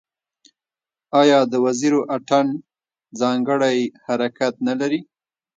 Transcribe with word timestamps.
آیا 1.21 1.39
د 1.51 1.53
وزیرو 1.65 1.99
اتن 2.15 2.47
ځانګړی 3.19 3.79
حرکت 4.05 4.53
نلري؟ 4.67 4.99